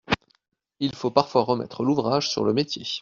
[0.79, 2.87] Il faut parfois remettre l’ouvrage sur le métier.